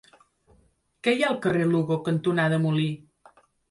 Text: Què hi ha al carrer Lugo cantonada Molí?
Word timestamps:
Què 1.09 1.13
hi 1.19 1.23
ha 1.27 1.31
al 1.35 1.39
carrer 1.45 1.69
Lugo 1.77 2.01
cantonada 2.11 2.63
Molí? 2.69 2.93